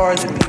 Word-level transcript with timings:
are 0.00 0.16
the 0.16 0.39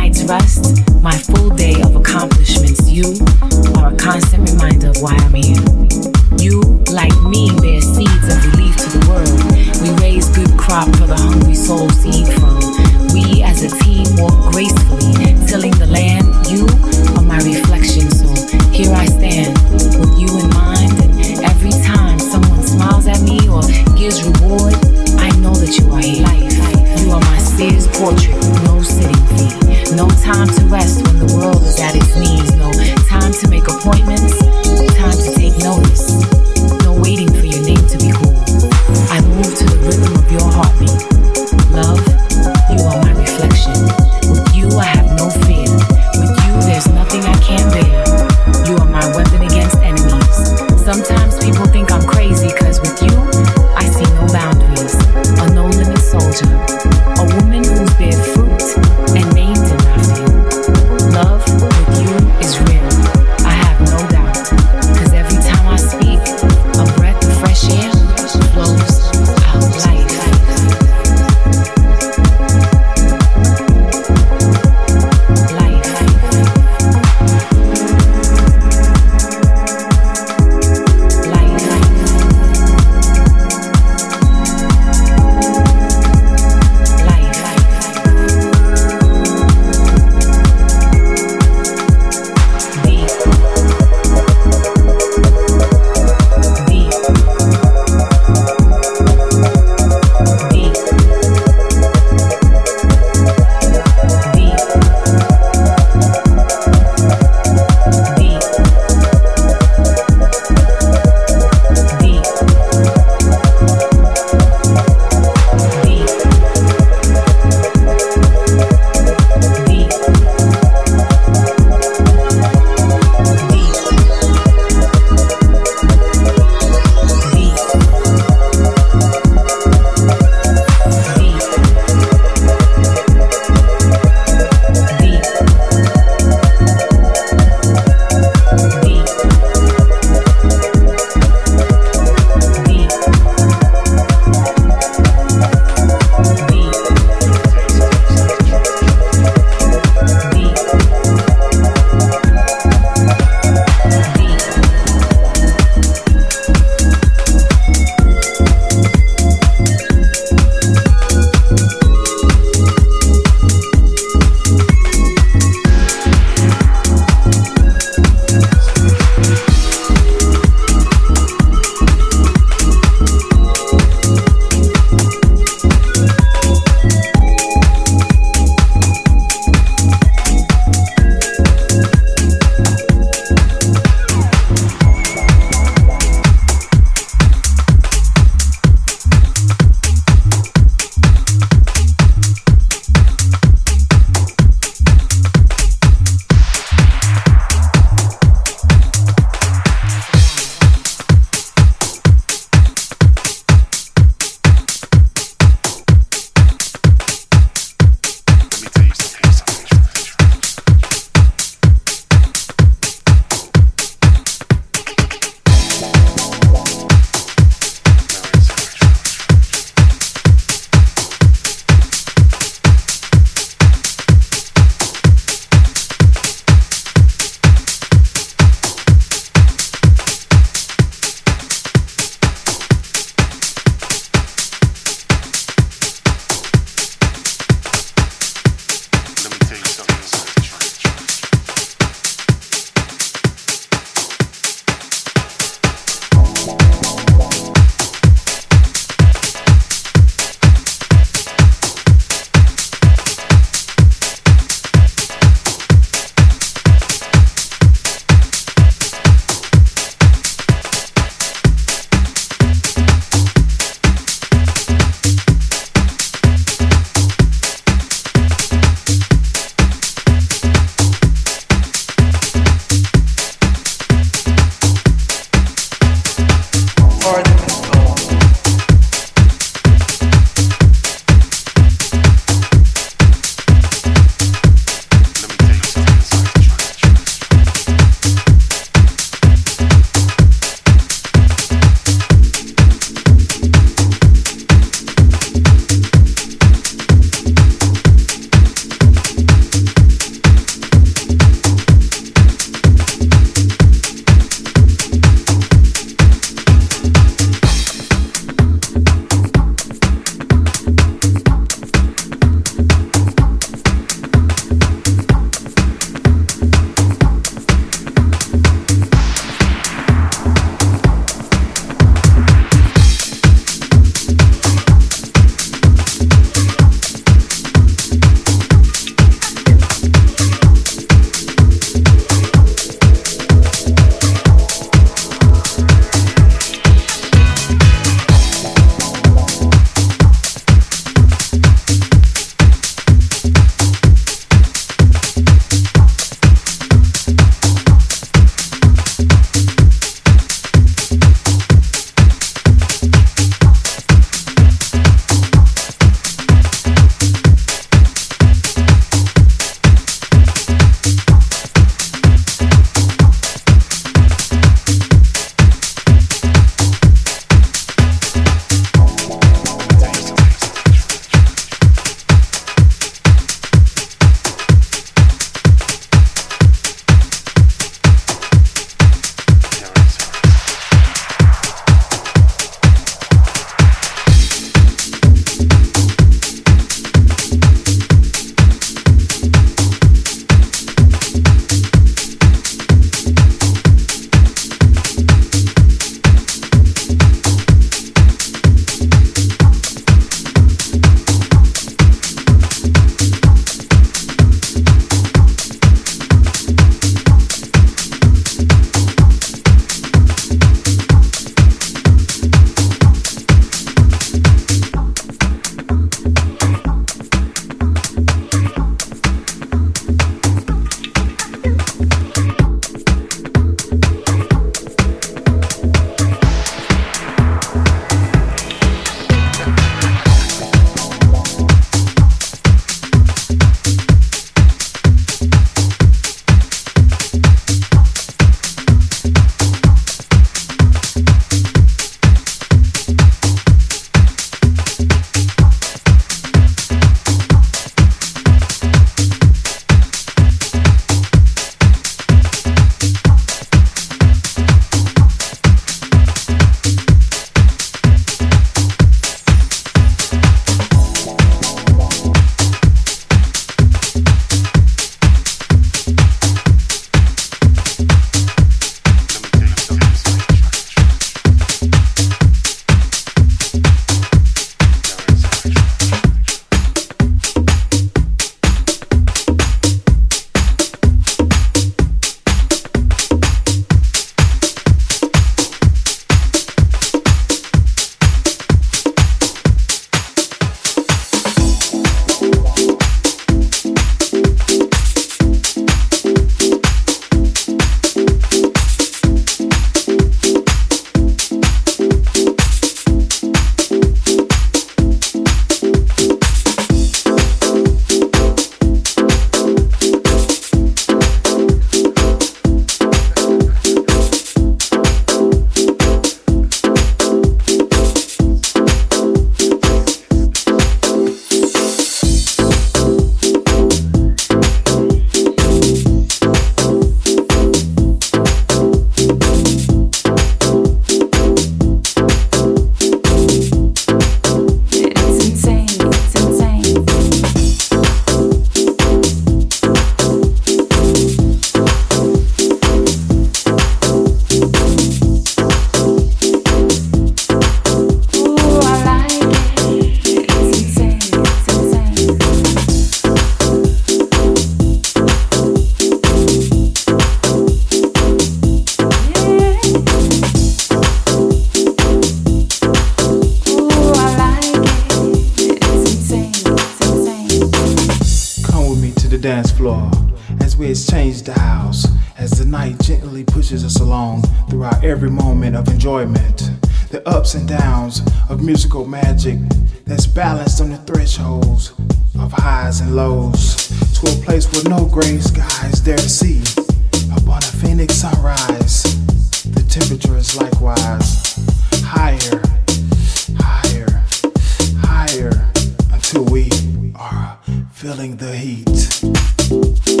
feeling 597.81 598.15
the 598.17 598.31
heat. 598.35 600.00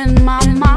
Where 0.00 0.20
my 0.24 0.40
want 0.58 0.69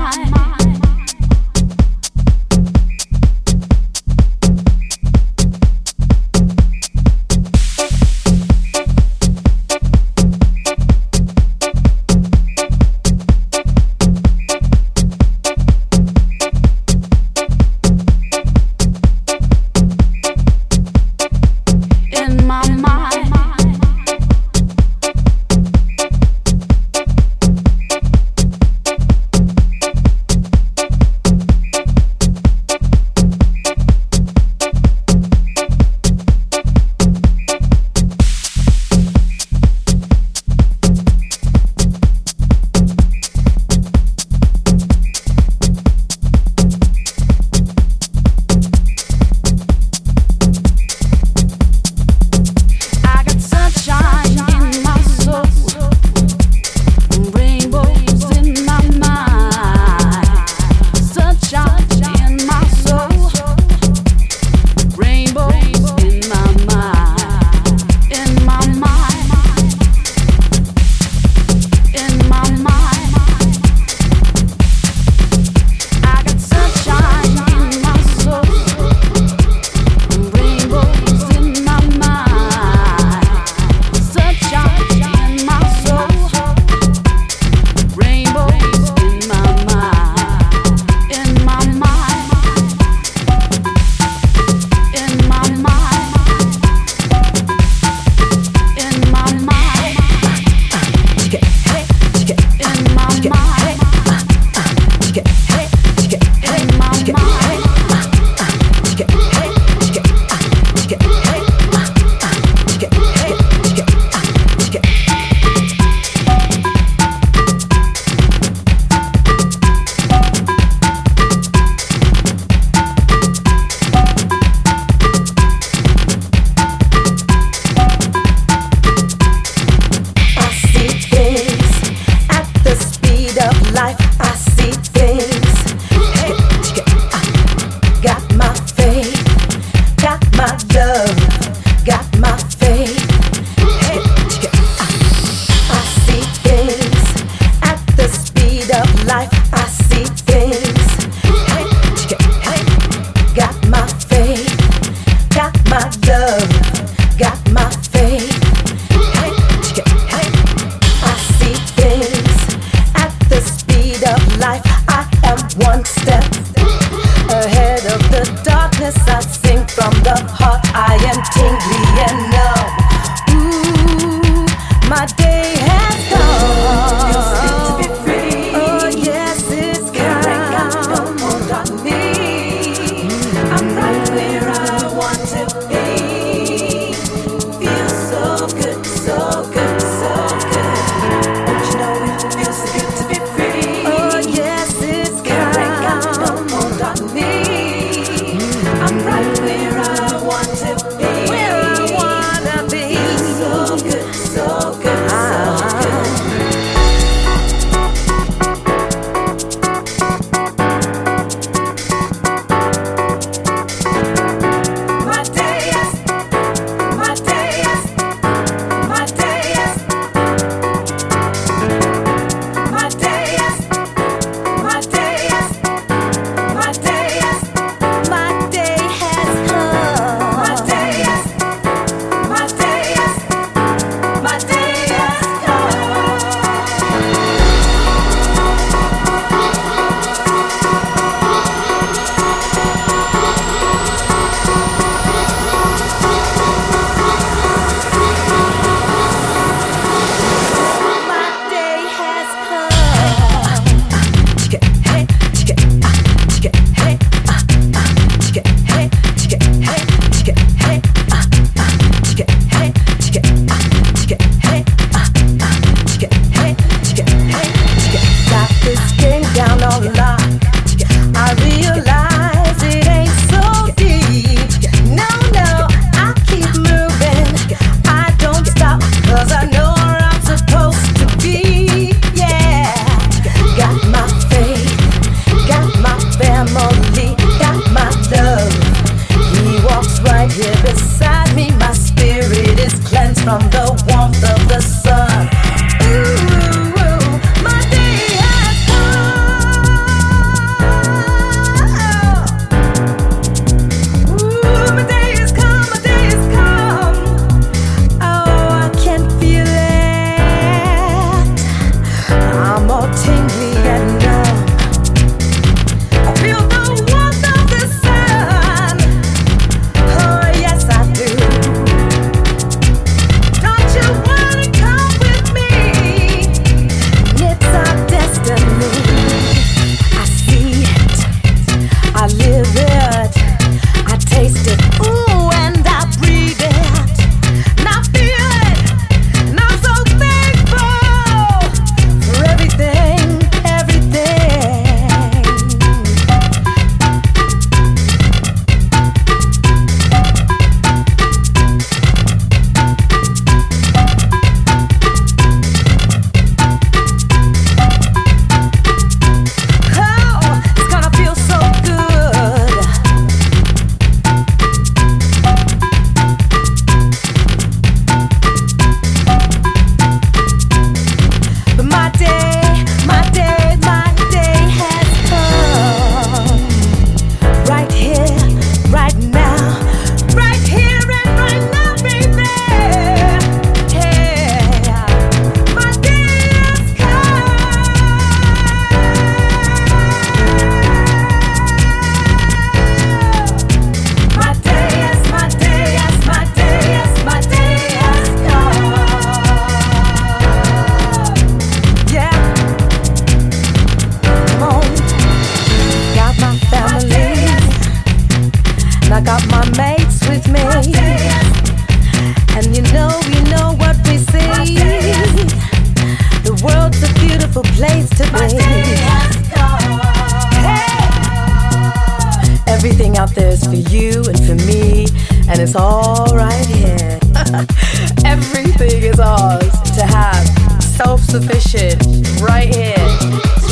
is 428.94 429.00
ours 429.00 429.62
to 429.72 429.84
have. 429.84 430.28
Self 430.64 431.02
sufficient, 431.02 431.86
right 432.22 432.54
here. 432.54 432.76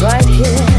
Right 0.01 0.25
here. 0.25 0.70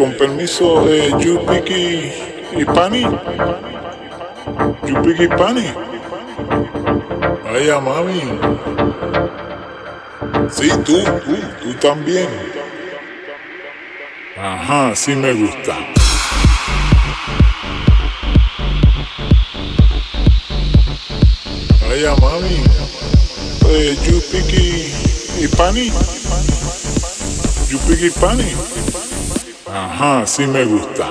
con 0.00 0.14
permiso 0.14 0.82
de 0.86 1.10
Yupiki 1.18 2.10
y 2.56 2.64
Pani. 2.64 3.04
Yupiki 4.86 5.24
y 5.24 5.28
Pani. 5.28 5.66
Vaya 7.44 7.80
mami. 7.80 8.22
Sí, 10.48 10.70
tú, 10.86 10.96
tú, 11.04 11.36
tú 11.62 11.74
también. 11.74 12.30
Ajá, 14.38 14.96
sí 14.96 15.14
me 15.14 15.34
gusta. 15.34 15.76
Vaya 21.86 22.14
mami. 22.16 22.64
Eh, 23.68 23.98
Yupiki 24.06 24.94
y 25.44 25.48
Pani. 25.48 25.92
Yupiki 27.68 28.06
y 28.06 28.10
Pani. 28.12 29.09
Ajá, 29.72 30.26
sí 30.26 30.46
me 30.46 30.64
gusta. 30.64 31.10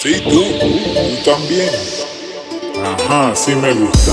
Sí, 0.00 0.20
tú, 0.22 0.30
tú 0.30 1.30
también. 1.30 1.68
Ajá, 2.84 3.34
sí 3.34 3.52
me 3.56 3.72
gusta. 3.74 4.12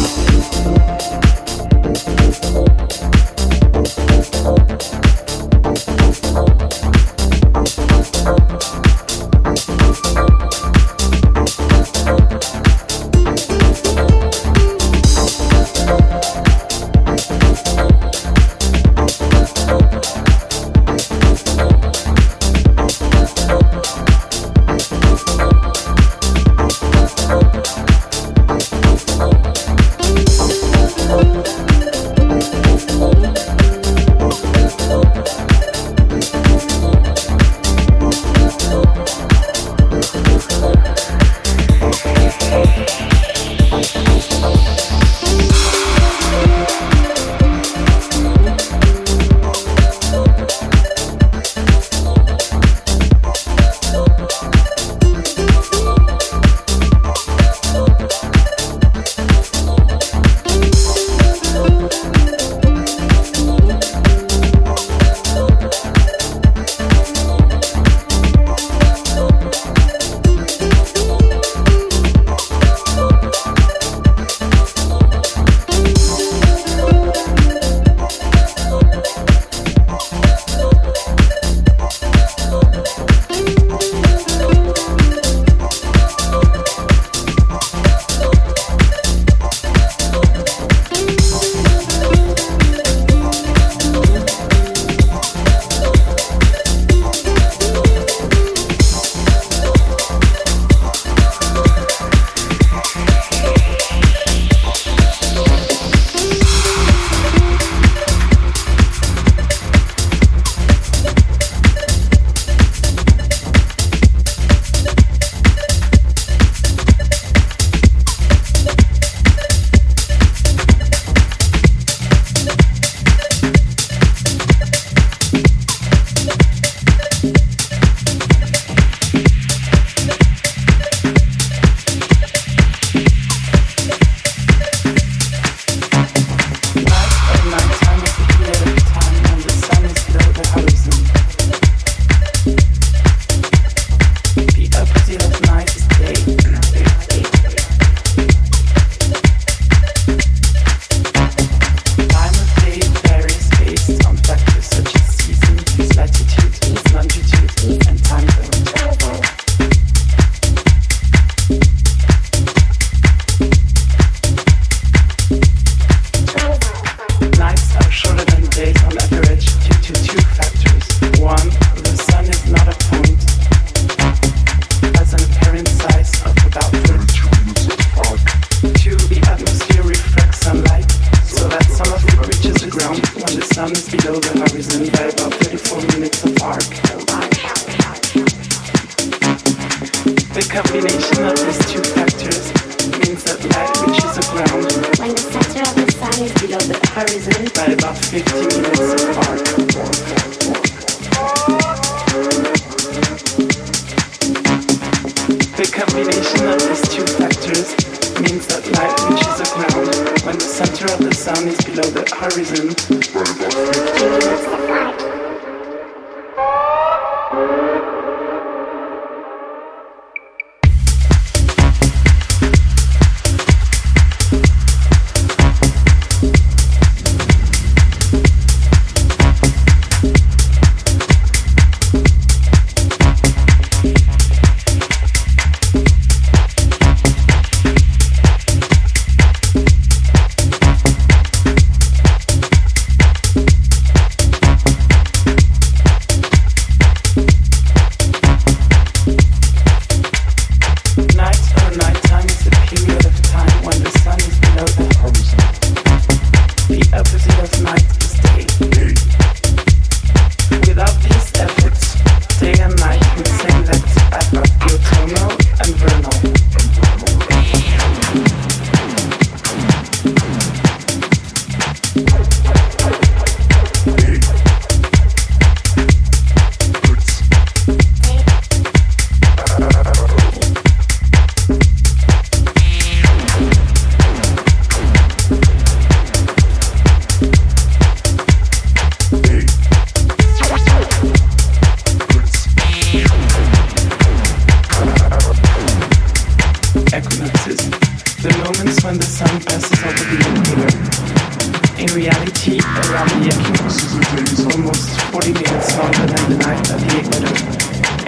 In 300.16 301.92
reality, 301.92 302.60
around 302.88 303.12
the 303.20 303.28
accused, 303.36 304.00
it's 304.16 304.40
almost 304.48 304.96
40 305.12 305.34
minutes 305.34 305.76
longer 305.76 306.08
than 306.08 306.24
the 306.32 306.38
night 306.40 306.72
at 306.72 306.80
the 306.80 306.88
equator, 307.04 307.36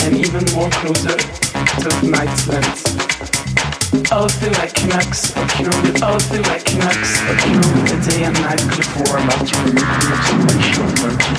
and 0.07 0.15
even 0.15 0.39
more 0.55 0.69
closer 0.79 1.17
to 1.19 1.89
the 1.99 2.07
night's 2.07 2.47
length. 2.47 2.87
The 3.91 4.07
occur 4.15 4.55
equinox 4.63 5.35
occur 5.35 5.75
with 5.83 6.01
and 8.23 8.39
nights 8.39 8.63
before 8.77 9.17
and 9.19 9.27
after 9.27 9.59
an 9.67 9.75
equinox 9.75 10.31
observation, 10.31 10.87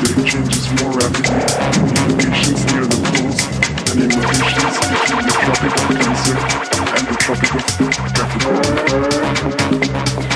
today 0.04 0.20
changes 0.28 0.68
more 0.82 0.92
rapidly. 1.00 1.48
In 1.80 1.96
locations 2.12 2.60
near 2.68 2.84
the 2.84 3.00
poles 3.08 3.40
and 3.88 4.04
in 4.04 4.08
the 4.12 4.20
Tropic 7.24 7.52
the 10.20 10.27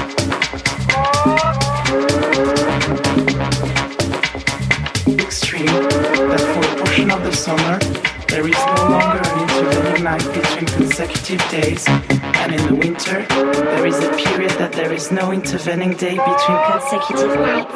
consecutive 11.12 11.50
days, 11.50 11.88
and 11.88 12.54
in 12.54 12.66
the 12.66 12.74
winter, 12.74 13.24
there 13.26 13.86
is 13.86 13.98
a 13.98 14.10
period 14.16 14.50
that 14.52 14.72
there 14.72 14.92
is 14.92 15.12
no 15.12 15.32
intervening 15.32 15.94
day 15.94 16.16
between 16.16 16.58
consecutive 16.70 17.34
nights. 17.36 17.74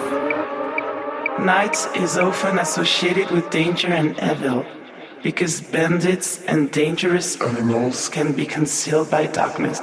Night 1.39 1.77
is 1.97 2.17
often 2.17 2.59
associated 2.59 3.31
with 3.31 3.51
danger 3.51 3.89
and 3.89 4.19
evil, 4.23 4.65
because 5.23 5.61
bandits 5.61 6.43
and 6.45 6.71
dangerous 6.71 7.37
criminals 7.37 8.09
can 8.09 8.33
be 8.33 8.47
concealed 8.47 9.11
by 9.11 9.27
darkness. 9.27 9.81